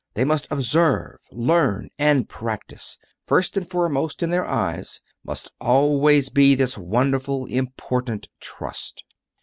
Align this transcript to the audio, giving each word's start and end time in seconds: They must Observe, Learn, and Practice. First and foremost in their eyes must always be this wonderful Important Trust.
They 0.15 0.23
must 0.25 0.47
Observe, 0.49 1.19
Learn, 1.31 1.91
and 1.99 2.27
Practice. 2.27 2.97
First 3.27 3.55
and 3.55 3.69
foremost 3.69 4.23
in 4.23 4.31
their 4.31 4.45
eyes 4.47 4.99
must 5.23 5.51
always 5.61 6.29
be 6.29 6.55
this 6.55 6.75
wonderful 6.75 7.45
Important 7.45 8.27
Trust. 8.39 9.03